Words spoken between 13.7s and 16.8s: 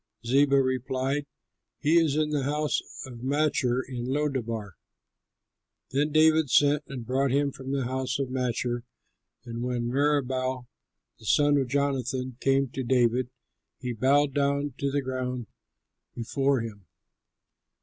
he bowed down to the ground before